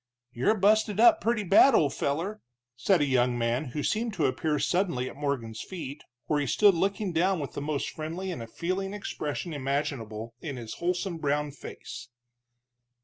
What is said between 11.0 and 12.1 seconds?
brown face.